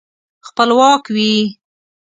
[0.47, 1.31] خپلواک وي.